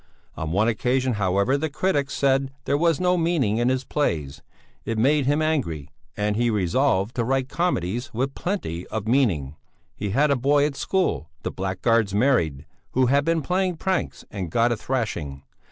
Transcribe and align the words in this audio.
On 0.35 0.49
one 0.51 0.67
occasion 0.67 1.13
however 1.13 1.59
the 1.59 1.69
critics 1.69 2.15
said 2.15 2.49
there 2.65 2.75
was 2.75 2.99
no 2.99 3.17
meaning 3.17 3.57
in 3.57 3.69
his 3.69 3.83
plays; 3.83 4.41
it 4.83 4.97
made 4.97 5.27
him 5.27 5.43
angry, 5.43 5.91
and 6.17 6.35
he 6.35 6.49
resolved 6.49 7.13
to 7.17 7.23
write 7.23 7.49
comedies 7.49 8.11
with 8.11 8.33
plenty 8.33 8.87
of 8.87 9.07
meaning. 9.07 9.57
He 9.95 10.09
had 10.09 10.31
a 10.31 10.35
boy 10.35 10.65
at 10.65 10.75
school 10.75 11.29
the 11.43 11.51
blackguard's 11.51 12.15
married 12.15 12.65
who 12.93 13.05
had 13.05 13.23
been 13.23 13.43
playing 13.43 13.77
pranks 13.77 14.25
and 14.31 14.49
got 14.49 14.71
a 14.71 14.75
thrashing. 14.75 15.43